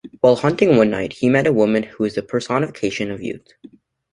While 0.21 0.35
hunting 0.37 0.77
one 0.77 0.89
night 0.89 1.13
he 1.13 1.29
met 1.29 1.45
a 1.45 1.53
woman 1.53 1.83
who 1.83 2.01
was 2.05 2.15
the 2.15 2.23
personification 2.23 3.11
of 3.11 3.21
youth. 3.21 3.45